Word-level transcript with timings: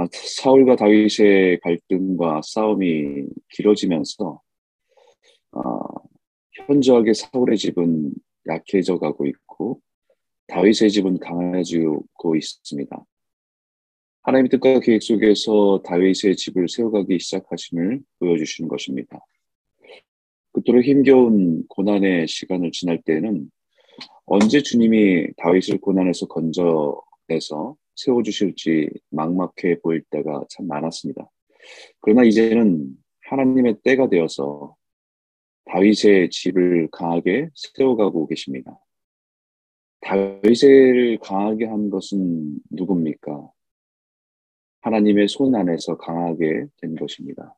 아, 0.00 0.06
사울과 0.10 0.76
다윗의 0.76 1.60
갈등과 1.60 2.40
싸움이 2.42 3.26
길어지면서 3.50 4.40
아, 5.52 5.60
현저하게 6.52 7.12
사울의 7.12 7.58
집은 7.58 8.14
약해져 8.48 8.98
가고 8.98 9.26
있고 9.26 9.82
다윗의 10.46 10.90
집은 10.90 11.18
강해지고 11.18 12.34
있습니다. 12.34 13.04
하나님의 14.22 14.48
뜻과 14.48 14.80
계획 14.80 15.02
속에서 15.02 15.82
다윗의 15.84 16.36
집을 16.36 16.68
세워가기 16.70 17.18
시작하심을 17.18 18.00
보여주시는 18.20 18.68
것입니다. 18.68 19.18
그토록 20.52 20.82
힘겨운 20.82 21.66
고난의 21.68 22.26
시간을 22.26 22.70
지날 22.72 23.02
때는 23.02 23.50
언제 24.24 24.62
주님이 24.62 25.26
다윗을 25.36 25.78
고난에서 25.78 26.26
건져내서 26.26 27.76
세워주실지 27.96 28.90
막막해 29.10 29.80
보일 29.82 30.02
때가 30.10 30.44
참 30.48 30.66
많았습니다. 30.66 31.28
그러나 32.00 32.24
이제는 32.24 32.96
하나님의 33.28 33.78
때가 33.82 34.08
되어서 34.08 34.76
다윗의 35.66 36.30
집을 36.30 36.88
강하게 36.90 37.48
세워가고 37.54 38.26
계십니다. 38.26 38.78
다윗을 40.00 41.18
강하게 41.22 41.66
한 41.66 41.90
것은 41.90 42.58
누굽니까? 42.70 43.50
하나님의 44.80 45.28
손 45.28 45.54
안에서 45.54 45.96
강하게 45.98 46.66
된 46.80 46.96
것입니다. 46.96 47.54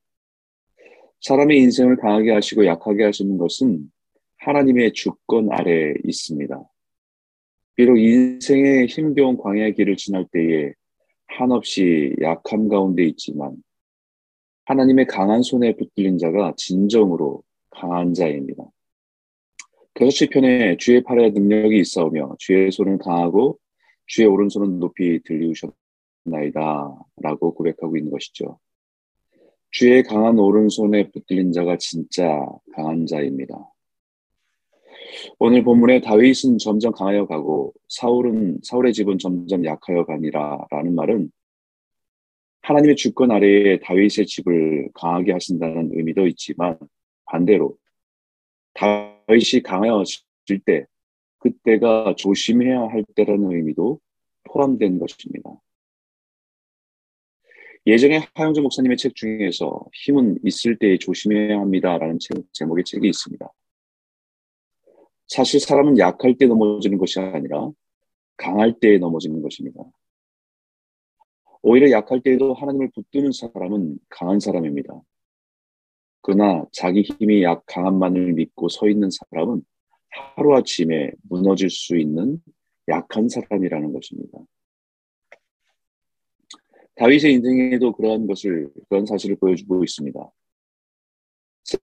사람의 1.20 1.56
인생을 1.58 1.96
강하게 1.96 2.32
하시고 2.32 2.66
약하게 2.66 3.04
하시는 3.04 3.38
것은 3.38 3.90
하나님의 4.38 4.92
주권 4.92 5.52
아래 5.52 5.94
있습니다. 6.04 6.71
비록 7.74 7.98
인생의 7.98 8.86
힘겨운 8.86 9.38
광야의 9.38 9.74
길을 9.74 9.96
지날 9.96 10.26
때에 10.30 10.72
한없이 11.26 12.14
약함 12.20 12.68
가운데 12.68 13.04
있지만 13.04 13.56
하나님의 14.66 15.06
강한 15.06 15.42
손에 15.42 15.74
붙들린 15.76 16.18
자가 16.18 16.54
진정으로 16.56 17.42
강한 17.70 18.14
자입니다. 18.14 18.64
그래서 19.94 20.10
시편에 20.10 20.76
주의 20.76 21.02
팔에 21.02 21.30
능력이 21.30 21.78
있어오며 21.78 22.36
주의 22.38 22.70
손은 22.70 22.98
강하고 22.98 23.58
주의 24.06 24.26
오른손은 24.28 24.78
높이 24.78 25.20
들리우셨나이다 25.24 26.94
라고 27.22 27.54
고백하고 27.54 27.96
있는 27.96 28.10
것이죠. 28.10 28.58
주의 29.70 30.02
강한 30.02 30.38
오른손에 30.38 31.10
붙들린 31.10 31.52
자가 31.52 31.78
진짜 31.78 32.46
강한 32.74 33.06
자입니다. 33.06 33.71
오늘 35.38 35.62
본문에 35.62 36.00
다윗은 36.00 36.58
점점 36.58 36.92
강하여 36.92 37.26
가고 37.26 37.72
사울은 37.88 38.58
사울의 38.62 38.92
집은 38.92 39.18
점점 39.18 39.64
약하여 39.64 40.04
가니라라는 40.04 40.94
말은 40.94 41.30
하나님의 42.62 42.96
주권 42.96 43.30
아래에 43.30 43.80
다윗의 43.80 44.26
집을 44.26 44.88
강하게 44.94 45.32
하신다는 45.32 45.90
의미도 45.92 46.26
있지만 46.28 46.78
반대로 47.24 47.76
다윗이 48.74 49.62
강해질 49.64 50.60
때 50.64 50.86
그때가 51.38 52.14
조심해야 52.16 52.82
할 52.82 53.04
때라는 53.16 53.52
의미도 53.52 53.98
포함된 54.44 54.98
것입니다. 54.98 55.50
예전에 57.84 58.20
하영주 58.34 58.62
목사님의 58.62 58.96
책 58.96 59.16
중에서 59.16 59.84
힘은 59.92 60.38
있을 60.44 60.78
때 60.78 60.96
조심해야 60.98 61.58
합니다라는 61.58 62.18
제목의 62.52 62.84
책이 62.84 63.08
있습니다. 63.08 63.50
사실 65.32 65.60
사람은 65.60 65.96
약할 65.96 66.36
때 66.36 66.46
넘어지는 66.46 66.98
것이 66.98 67.18
아니라 67.18 67.70
강할 68.36 68.78
때 68.78 68.98
넘어지는 68.98 69.40
것입니다. 69.40 69.80
오히려 71.62 71.90
약할 71.90 72.20
때에도 72.20 72.52
하나님을 72.52 72.90
붙드는 72.94 73.32
사람은 73.32 73.98
강한 74.10 74.40
사람입니다. 74.40 74.92
그러나 76.20 76.66
자기 76.70 77.00
힘이 77.00 77.44
약 77.44 77.64
강한만을 77.64 78.34
믿고 78.34 78.68
서 78.68 78.86
있는 78.90 79.08
사람은 79.10 79.62
하루아침에 80.36 81.12
무너질 81.22 81.70
수 81.70 81.96
있는 81.96 82.38
약한 82.88 83.30
사람이라는 83.30 83.90
것입니다. 83.90 84.38
다윗의 86.96 87.32
인생에도 87.32 87.92
그러한 87.92 88.26
것을 88.26 88.70
그런 88.90 89.06
사실을 89.06 89.36
보여주고 89.36 89.82
있습니다. 89.82 90.30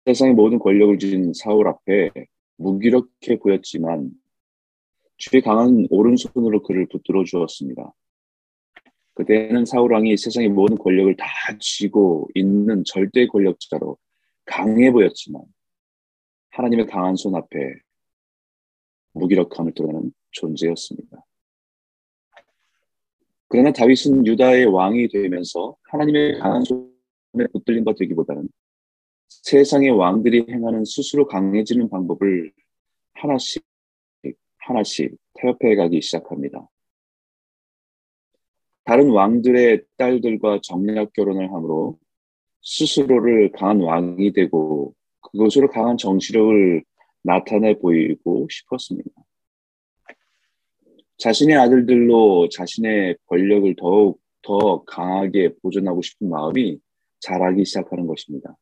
세상의 0.05 0.35
모든 0.35 0.59
권력을 0.59 0.99
지닌 0.99 1.33
사울 1.33 1.67
앞에 1.67 2.11
무기력해 2.59 3.39
보였지만 3.41 4.11
주의 5.17 5.41
강한 5.41 5.87
오른손으로 5.89 6.61
그를 6.63 6.87
붙들어 6.87 7.23
주었습니다. 7.23 7.93
그때는 9.15 9.65
사울 9.65 9.93
왕이 9.93 10.15
세상의 10.15 10.49
모든 10.49 10.77
권력을 10.77 11.13
다 11.17 11.25
쥐고 11.59 12.29
있는 12.35 12.83
절대 12.85 13.27
권력자로 13.27 13.97
강해 14.45 14.91
보였지만 14.91 15.41
하나님의 16.51 16.87
강한 16.87 17.15
손 17.15 17.35
앞에 17.35 17.57
무기력함을 19.13 19.73
드러내는 19.73 20.13
존재였습니다. 20.31 21.25
그러나 23.47 23.71
다윗은 23.71 24.25
유다의 24.25 24.65
왕이 24.65 25.09
되면서 25.09 25.75
하나님의 25.83 26.39
강한 26.39 26.63
손에 26.63 27.47
붙들린 27.51 27.83
것 27.83 27.97
되기보다는 27.97 28.47
세상의 29.29 29.91
왕들이 29.91 30.45
행하는 30.49 30.83
스스로 30.85 31.27
강해지는 31.27 31.89
방법을 31.89 32.51
하나씩 33.13 33.63
하나씩 34.57 35.15
태업해 35.35 35.75
가기 35.75 36.01
시작합니다. 36.01 36.67
다른 38.83 39.11
왕들의 39.11 39.83
딸들과 39.97 40.59
정략 40.63 41.13
결혼을 41.13 41.51
함으로 41.51 41.99
스스로를 42.61 43.51
강한 43.51 43.81
왕이 43.81 44.33
되고 44.33 44.93
그것으로 45.21 45.69
강한 45.69 45.97
정치력을 45.97 46.83
나타내 47.21 47.77
보이고 47.77 48.47
싶었습니다. 48.49 49.09
자신의 51.17 51.55
아들들로 51.57 52.49
자신의 52.49 53.17
권력을 53.27 53.75
더욱 53.77 54.21
더 54.41 54.83
강하게 54.85 55.53
보존하고 55.61 56.01
싶은 56.01 56.29
마음이 56.29 56.79
자라기 57.19 57.65
시작하는 57.65 58.07
것입니다. 58.07 58.55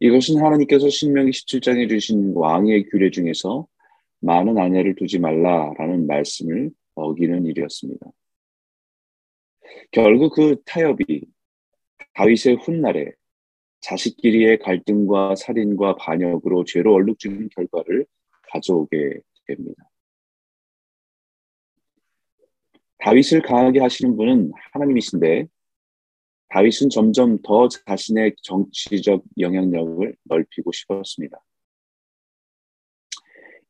이것은 0.00 0.42
하나님께서 0.42 0.88
신명기 0.88 1.30
17장에 1.30 1.88
주신 1.88 2.32
왕의 2.34 2.88
규례 2.88 3.10
중에서 3.10 3.66
많은 4.20 4.56
아내를 4.56 4.94
두지 4.96 5.18
말라라는 5.18 6.06
말씀을 6.06 6.70
어기는 6.94 7.44
일이었습니다. 7.44 8.06
결국 9.92 10.34
그 10.34 10.56
타협이 10.64 11.26
다윗의 12.14 12.56
훗날에 12.62 13.12
자식끼리의 13.80 14.58
갈등과 14.60 15.36
살인과 15.36 15.96
반역으로 15.96 16.64
죄로 16.64 16.94
얼룩지는 16.94 17.48
결과를 17.54 18.06
가져오게 18.52 19.20
됩니다. 19.46 19.90
다윗을 22.98 23.42
강하게 23.42 23.80
하시는 23.80 24.16
분은 24.16 24.52
하나님이신데 24.72 25.46
다윗은 26.50 26.90
점점 26.90 27.38
더 27.42 27.68
자신의 27.68 28.34
정치적 28.42 29.24
영향력을 29.38 30.16
넓히고 30.24 30.72
싶었습니다. 30.72 31.40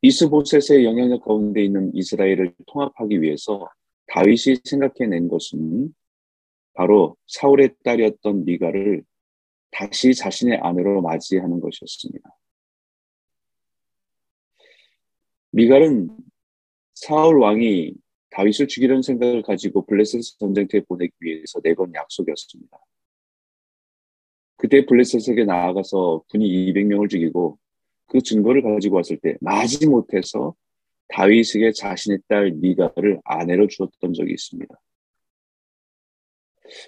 이스보셋의 0.03 0.85
영향력 0.85 1.23
가운데 1.25 1.63
있는 1.63 1.95
이스라엘을 1.95 2.55
통합하기 2.67 3.21
위해서 3.21 3.69
다윗이 4.07 4.61
생각해낸 4.65 5.29
것은 5.29 5.95
바로 6.73 7.17
사울의 7.27 7.75
딸이었던 7.85 8.47
미가를 8.47 9.05
다시 9.71 10.15
자신의 10.15 10.59
아내로 10.63 11.03
맞이하는 11.03 11.61
것이었습니다. 11.61 12.31
미갈은 15.51 16.17
사울 16.95 17.41
왕이 17.41 17.95
다윗을 18.31 18.69
죽이려는 18.69 19.03
생각을 19.03 19.43
가지고 19.43 19.85
블레셋 19.87 20.23
전쟁터에 20.39 20.81
보내기 20.83 21.13
위해서 21.21 21.61
내건 21.63 21.93
약속이었습니다. 21.95 22.79
그때 24.57 24.85
블레셋에게 24.87 25.45
나아가서 25.45 26.25
군이 26.29 26.47
200명을 26.73 27.09
죽이고 27.09 27.59
그 28.07 28.21
증거를 28.21 28.63
가지고 28.63 28.97
왔을 28.97 29.17
때 29.19 29.37
마지 29.41 29.87
못해서 29.89 30.55
다윗에게 31.09 31.73
자신의 31.73 32.19
딸 32.29 32.53
미가를 32.53 33.21
아내로 33.25 33.67
주었던 33.69 34.13
적이 34.13 34.33
있습니다. 34.33 34.75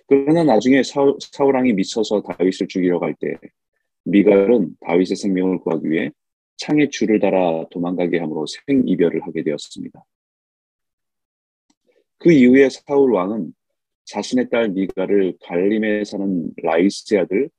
그러나 0.06 0.44
나중에 0.44 0.82
사울왕이 0.84 1.72
미쳐서 1.72 2.22
다윗을 2.22 2.68
죽이려 2.68 3.00
갈때 3.00 3.36
미갈은 4.04 4.76
다윗의 4.80 5.16
생명을 5.16 5.58
구하기 5.60 5.90
위해 5.90 6.10
창에 6.56 6.88
줄을 6.88 7.18
달아 7.18 7.66
도망가게 7.70 8.18
함으로 8.18 8.46
생이별을 8.46 9.22
하게 9.22 9.42
되었습니다. 9.42 10.04
그 12.22 12.30
이후에 12.30 12.68
사울 12.68 13.12
왕은 13.12 13.52
자신의 14.04 14.48
딸 14.48 14.68
미가를 14.68 15.34
갈림에 15.42 16.04
사는 16.04 16.50
라이스의 16.62 17.22
아들 17.22 17.50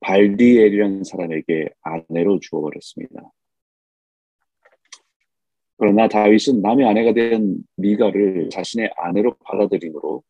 발디엘이라는 0.00 1.04
사람에게 1.04 1.68
아내로 1.82 2.40
주어버렸습니다. 2.40 3.30
그러나 5.76 6.08
다윗은 6.08 6.62
남의 6.62 6.86
아내가 6.86 7.12
된 7.12 7.58
미가를 7.76 8.48
자신의 8.48 8.92
아내로 8.96 9.36
받아들이므로 9.44 10.22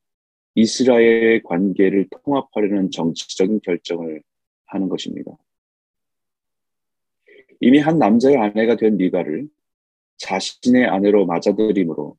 이스라엘의 0.57 1.45
관계를 1.45 2.09
통합하려는 2.25 2.91
정치적인 2.91 3.61
결정을 3.63 4.23
하는 4.67 4.89
것입니다. 4.89 5.31
이미 7.61 7.79
한 7.79 7.99
남자의 7.99 8.37
아내가 8.37 8.75
된 8.75 8.97
미가를 8.97 9.49
자신의 10.17 10.87
아내로 10.87 11.27
맞아들임으로 11.27 12.17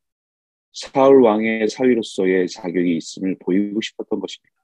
사울 0.79 1.21
왕의 1.23 1.67
사위로서의 1.67 2.47
자격이 2.47 2.95
있음을 2.97 3.37
보이고 3.39 3.81
싶었던 3.81 4.19
것입니다. 4.19 4.55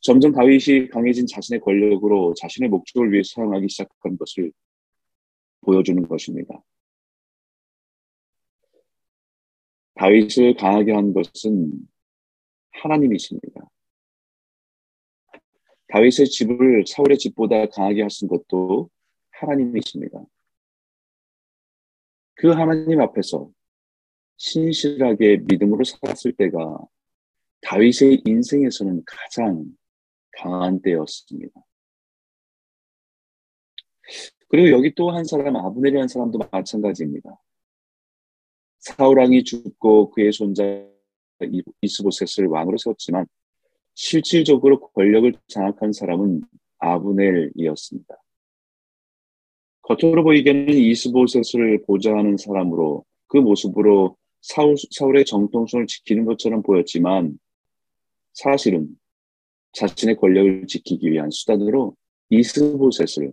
점점 0.00 0.32
다윗이 0.32 0.88
강해진 0.88 1.26
자신의 1.26 1.60
권력으로 1.60 2.32
자신의 2.34 2.70
목적을 2.70 3.12
위해 3.12 3.22
사용하기 3.22 3.68
시작한 3.68 4.16
것을 4.16 4.50
보여주는 5.60 6.06
것입니다. 6.08 6.62
다윗을 9.94 10.56
강하게 10.56 10.92
한 10.92 11.12
것은 11.12 11.72
하나님이십니다. 12.70 13.68
다윗의 15.88 16.26
집을 16.26 16.84
사울의 16.86 17.18
집보다 17.18 17.66
강하게 17.66 18.02
하신 18.02 18.28
것도 18.28 18.90
하나님이십니다. 19.30 20.24
그 22.34 22.50
하나님 22.50 23.00
앞에서 23.00 23.50
신실하게 24.36 25.38
믿음으로 25.48 25.84
살았을 25.84 26.32
때가 26.32 26.78
다윗의 27.62 28.22
인생에서는 28.24 29.02
가장 29.06 29.64
강한 30.32 30.80
때였습니다. 30.80 31.60
그리고 34.48 34.70
여기 34.70 34.94
또 34.94 35.10
한 35.10 35.24
사람 35.24 35.56
아브넬이라는 35.56 36.08
사람도 36.08 36.38
마찬가지입니다. 36.52 37.40
사울왕이 38.78 39.42
죽고 39.44 40.10
그의 40.10 40.32
손자 40.32 40.62
이스보셋을 41.82 42.46
왕으로 42.46 42.76
세웠지만 42.78 43.26
실질적으로 43.94 44.80
권력을 44.92 45.32
장악한 45.48 45.92
사람은 45.92 46.42
아브넬이었습니다. 46.78 48.14
겉으로 49.82 50.22
보이기에는 50.22 50.74
이스보셋을 50.74 51.82
보좌하는 51.86 52.36
사람으로 52.36 53.04
그 53.26 53.38
모습으로 53.38 54.16
사울, 54.46 54.76
사울의 54.92 55.24
정통성을 55.24 55.88
지키는 55.88 56.24
것처럼 56.24 56.62
보였지만 56.62 57.36
사실은 58.32 58.96
자신의 59.72 60.16
권력을 60.16 60.66
지키기 60.68 61.10
위한 61.10 61.30
수단으로 61.30 61.96
이스보셋을 62.30 63.32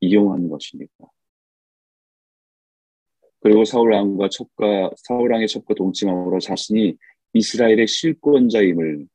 이용한 0.00 0.48
것입니다. 0.48 0.92
그리고 3.40 3.66
사울 3.66 3.92
왕과 3.92 4.30
첩과 4.30 4.92
사울 4.96 5.32
왕의 5.32 5.48
첩과 5.48 5.74
동침함으로 5.74 6.40
자신이 6.40 6.96
이스라엘의 7.34 7.86
실권자임을 7.86 9.06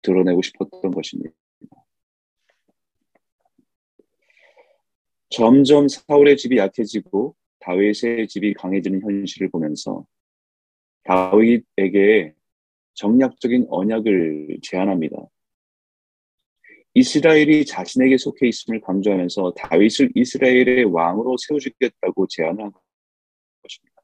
드러내고 0.00 0.40
싶었던 0.40 0.90
것입니다. 0.90 1.34
점점 5.28 5.86
사울의 5.86 6.38
집이 6.38 6.56
약해지고 6.56 7.36
다윗의 7.58 8.26
집이 8.28 8.54
강해지는 8.54 9.02
현실을 9.02 9.50
보면서 9.50 10.06
다윗에게 11.04 12.34
정략적인 12.94 13.66
언약을 13.68 14.58
제안합니다. 14.62 15.16
이스라엘이 16.94 17.66
자신에게 17.66 18.16
속해 18.16 18.46
있음을 18.48 18.80
강조하면서 18.80 19.54
다윗을 19.56 20.12
이스라엘의 20.14 20.84
왕으로 20.84 21.36
세워주겠다고 21.36 22.26
제안한 22.28 22.70
것입니다. 23.62 24.02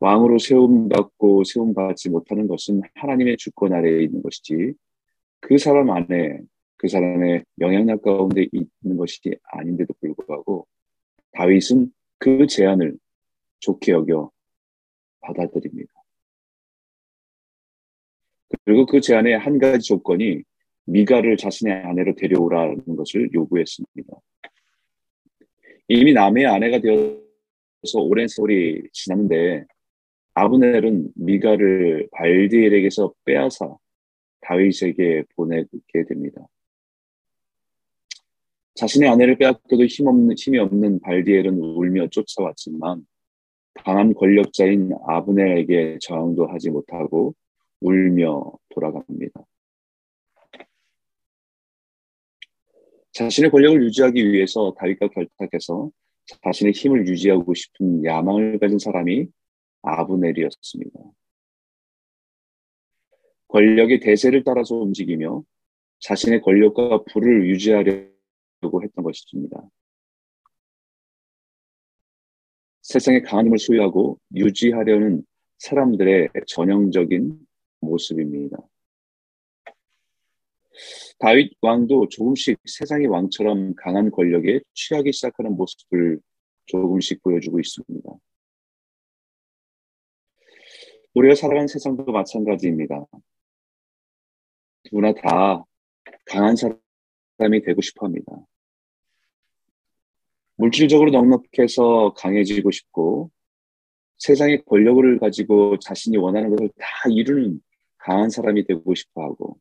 왕으로 0.00 0.38
세움받고 0.38 1.44
세움받지 1.44 2.10
못하는 2.10 2.48
것은 2.48 2.82
하나님의 2.94 3.36
주권 3.36 3.72
아래에 3.72 4.02
있는 4.02 4.20
것이지 4.22 4.74
그 5.40 5.58
사람 5.58 5.90
안에 5.90 6.40
그 6.76 6.88
사람의 6.88 7.44
영향력 7.60 8.02
가운데 8.02 8.46
있는 8.52 8.96
것이 8.96 9.20
아닌데도 9.44 9.94
불구하고 10.00 10.66
다윗은 11.32 11.92
그 12.18 12.46
제안을 12.48 12.98
좋게 13.60 13.92
여겨 13.92 14.33
받아들입니다. 15.26 15.92
그리고 18.64 18.86
그 18.86 19.00
제안의 19.00 19.38
한 19.38 19.58
가지 19.58 19.86
조건이 19.86 20.42
미가를 20.86 21.36
자신의 21.36 21.72
아내로 21.72 22.14
데려오라는 22.14 22.96
것을 22.96 23.30
요구했습니다. 23.32 24.16
이미 25.88 26.12
남의 26.12 26.46
아내가 26.46 26.80
되어서 26.80 28.00
오랜 28.00 28.28
세월이 28.28 28.88
지났는데 28.92 29.64
아브넬은 30.34 31.12
미가를 31.14 32.08
발디엘에게서 32.12 33.12
빼앗아 33.24 33.76
다윗에게 34.40 35.24
보내게 35.36 36.04
됩니다. 36.08 36.46
자신의 38.74 39.08
아내를 39.08 39.38
빼앗겨도 39.38 39.84
힘없는, 39.84 40.34
힘이 40.36 40.58
없는 40.58 41.00
발디엘은 41.00 41.58
울며 41.58 42.08
쫓아왔지만 42.08 43.06
강한 43.74 44.14
권력자인 44.14 44.92
아브넬에게 45.06 45.98
저항도 46.00 46.46
하지 46.46 46.70
못하고 46.70 47.34
울며 47.80 48.52
돌아갑니다. 48.70 49.44
자신의 53.12 53.50
권력을 53.50 53.82
유지하기 53.84 54.32
위해서 54.32 54.74
다윗과 54.78 55.08
결탁해서 55.08 55.90
자신의 56.42 56.72
힘을 56.72 57.06
유지하고 57.06 57.54
싶은 57.54 58.04
야망을 58.04 58.58
가진 58.58 58.78
사람이 58.78 59.28
아브넬이었습니다. 59.82 60.98
권력의 63.48 64.00
대세를 64.00 64.42
따라서 64.44 64.74
움직이며 64.76 65.44
자신의 66.00 66.40
권력과 66.40 67.04
부를 67.04 67.48
유지하려고 67.48 68.82
했던 68.82 69.04
것입니다. 69.04 69.62
세상에 72.84 73.22
강한 73.22 73.46
힘을 73.46 73.58
소유하고 73.58 74.20
유지하려는 74.34 75.24
사람들의 75.56 76.28
전형적인 76.46 77.38
모습입니다. 77.80 78.58
다윗 81.18 81.52
왕도 81.62 82.08
조금씩 82.10 82.58
세상의 82.66 83.06
왕처럼 83.06 83.74
강한 83.76 84.10
권력에 84.10 84.60
취하기 84.74 85.12
시작하는 85.12 85.56
모습을 85.56 86.20
조금씩 86.66 87.22
보여주고 87.22 87.58
있습니다. 87.58 88.10
우리가 91.14 91.34
살아가는 91.36 91.66
세상도 91.66 92.04
마찬가지입니다. 92.04 93.06
누구나 94.84 95.14
다 95.14 95.64
강한 96.26 96.54
사람이 96.54 97.62
되고 97.64 97.80
싶어 97.80 98.04
합니다. 98.04 98.44
물질적으로 100.64 101.10
넉넉해서 101.10 102.14
강해지고 102.16 102.70
싶고 102.70 103.30
세상의 104.16 104.64
권력을 104.64 105.18
가지고 105.18 105.78
자신이 105.78 106.16
원하는 106.16 106.48
것을 106.48 106.70
다 106.78 106.86
이루는 107.10 107.60
강한 107.98 108.30
사람이 108.30 108.64
되고 108.64 108.94
싶어 108.94 109.24
하고 109.24 109.58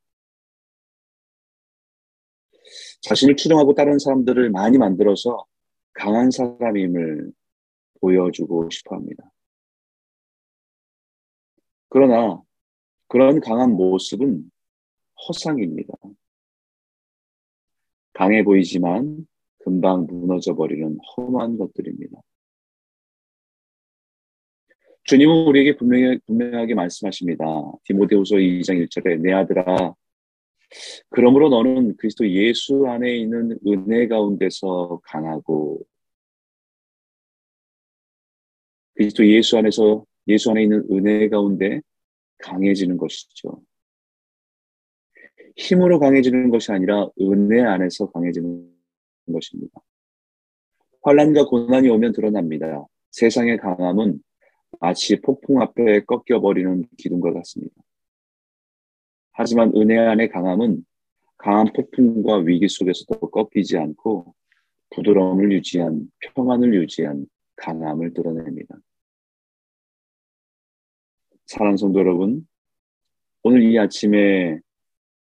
자신을 3.02 3.36
추종하고 3.36 3.74
다른 3.74 4.00
사람들을 4.00 4.50
많이 4.52 4.78
만들어서 4.78 5.46
강한 5.92 6.32
사람임을 6.32 7.34
보여주고 8.00 8.70
싶어 8.70 8.96
합니다. 8.96 9.30
그러나 11.90 12.42
그런 13.10 13.42
강한 13.42 13.72
모습은 13.72 14.50
허상입니다. 15.28 15.94
강해 18.14 18.42
보이지만 18.46 19.28
금방 19.64 20.06
무너져 20.06 20.56
버리는 20.56 20.98
험한 21.18 21.58
것들입니다. 21.58 22.22
주님은 25.06 25.48
우리에게 25.48 25.76
분명히, 25.76 26.18
분명하게 26.26 26.76
말씀하십니다. 26.76 27.46
디모데후서 27.84 28.36
2장 28.38 28.86
1절에 28.86 29.20
내 29.22 29.34
아들아 29.34 29.94
그러므로 31.10 31.50
너는 31.50 31.96
그리스도 31.98 32.28
예수 32.30 32.88
안에 32.88 33.16
있는 33.18 33.58
은혜 33.68 34.08
가운데서 34.08 35.02
강하고 35.04 35.82
그리스도 38.96 39.28
예수 39.28 39.58
안에서 39.58 40.06
예수 40.28 40.52
안에 40.52 40.64
있는 40.64 40.84
은혜 40.92 41.30
가운데 41.30 41.82
강해지는 42.40 42.98
것이죠. 42.98 43.62
힘으로 45.56 46.00
강해지는 46.00 46.50
것이 46.50 46.72
아니라 46.72 47.08
은혜 47.22 47.62
안에서 47.62 48.10
강해지는 48.12 48.73
것입니다. 49.32 49.80
환란과 51.04 51.46
고난이 51.46 51.90
오면 51.90 52.14
드러납니다. 52.14 52.86
세상의 53.12 53.58
강함은 53.58 54.22
마치 54.80 55.22
폭풍 55.22 55.62
앞에 55.62 56.02
꺾여버리는 56.06 56.86
기둥과 56.98 57.34
같습니다. 57.34 57.76
하지만 59.32 59.72
은혜 59.76 59.98
안의 59.98 60.30
강함은 60.30 60.86
강한 61.38 61.68
폭풍과 61.74 62.38
위기 62.38 62.68
속에서도 62.68 63.20
꺾이지 63.32 63.78
않고 63.78 64.34
부드러움을 64.92 65.52
유지한 65.52 66.10
평안을 66.34 66.74
유지한 66.74 67.26
강함을 67.58 68.14
드러냅니다. 68.14 68.78
사랑하는 71.46 71.78
성도 71.78 72.00
여러분, 72.00 72.48
오늘 73.44 73.64
이 73.64 73.78
아침에 73.78 74.60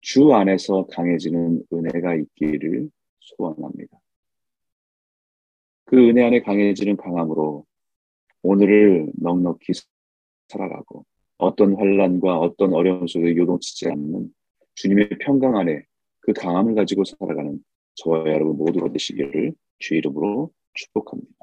주 0.00 0.33
안에서 0.33 0.87
강해지는 0.87 1.64
은혜가 1.73 2.14
있기를 2.14 2.88
소원합니다. 3.26 3.99
그 5.85 5.97
은혜 6.09 6.25
안에 6.25 6.40
강해지는 6.40 6.97
강함으로 6.97 7.64
오늘을 8.42 9.12
넉넉히 9.16 9.73
살아가고 10.49 11.04
어떤 11.38 11.75
환란과 11.75 12.38
어떤 12.38 12.73
어려움 12.73 13.06
속에 13.06 13.37
요동치지 13.37 13.88
않는 13.90 14.33
주님의 14.75 15.11
평강 15.21 15.56
안에 15.56 15.83
그 16.21 16.33
강함을 16.33 16.75
가지고 16.75 17.04
살아가는 17.04 17.62
저와 17.95 18.26
여러분 18.26 18.56
모두가 18.56 18.90
되시기를 18.90 19.54
주 19.78 19.95
이름으로 19.95 20.50
축복합니다. 20.75 21.36